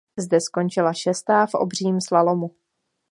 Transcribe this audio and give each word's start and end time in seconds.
Zde 0.17 0.41
skončila 0.41 0.93
šestá 0.93 1.45
v 1.45 1.53
obřím 1.53 2.01
slalomu. 2.01 2.55